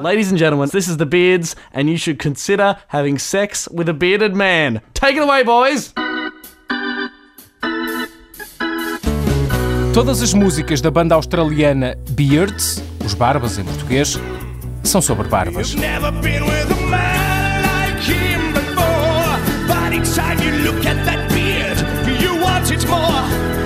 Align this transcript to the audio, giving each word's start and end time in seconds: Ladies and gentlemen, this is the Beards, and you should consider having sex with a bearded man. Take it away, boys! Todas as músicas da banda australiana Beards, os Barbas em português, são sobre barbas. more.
Ladies 0.00 0.30
and 0.30 0.38
gentlemen, 0.38 0.68
this 0.72 0.88
is 0.88 0.96
the 0.96 1.06
Beards, 1.06 1.54
and 1.72 1.88
you 1.88 1.96
should 1.96 2.18
consider 2.18 2.76
having 2.88 3.18
sex 3.18 3.68
with 3.68 3.88
a 3.88 3.92
bearded 3.92 4.34
man. 4.34 4.80
Take 4.94 5.16
it 5.16 5.22
away, 5.22 5.44
boys! 5.44 5.94
Todas 9.94 10.20
as 10.20 10.34
músicas 10.34 10.80
da 10.80 10.90
banda 10.90 11.14
australiana 11.14 11.96
Beards, 12.10 12.82
os 13.04 13.14
Barbas 13.14 13.56
em 13.56 13.64
português, 13.64 14.18
são 14.82 15.00
sobre 15.00 15.28
barbas. 15.28 15.76
more. 22.88 23.65